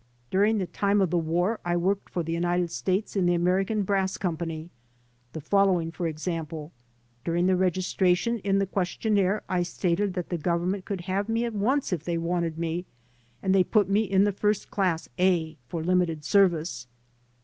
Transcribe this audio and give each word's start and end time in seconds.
During 0.31 0.57
the 0.57 0.65
time 0.65 0.99
of 0.99 1.11
the 1.11 1.17
war 1.19 1.59
I 1.63 1.77
worked 1.77 2.09
for 2.09 2.23
the 2.23 2.31
United 2.33 2.71
States 2.71 3.15
in 3.15 3.27
the 3.27 3.35
American 3.35 3.83
Brass 3.83 4.17
Company. 4.17 4.71
The 5.33 5.41
following, 5.41 5.91
for 5.91 6.07
example: 6.07 6.71
During 7.23 7.45
the 7.45 7.55
registration, 7.55 8.39
in 8.39 8.57
the 8.57 8.65
ques 8.65 8.97
tionnaire 8.97 9.41
I 9.47 9.61
stated 9.61 10.15
that 10.15 10.29
the 10.29 10.39
Government 10.39 10.85
could 10.85 11.01
have 11.01 11.29
me 11.29 11.45
at 11.45 11.53
once 11.53 11.93
if 11.93 12.03
they 12.03 12.17
want 12.17 12.57
me, 12.57 12.87
and 13.43 13.53
they 13.53 13.63
put 13.63 13.91
me 13.91 14.01
in 14.01 14.23
the 14.23 14.31
first 14.31 14.71
class 14.71 15.07
A— 15.19 15.55
for 15.69 15.83
limited 15.83 16.25
service." 16.25 16.87